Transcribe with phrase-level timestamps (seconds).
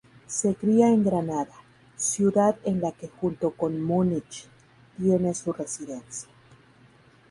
[0.25, 1.53] Se cría en Granada,
[1.95, 4.47] ciudad en la que junto con Múnich
[4.97, 6.27] tiene su residencia.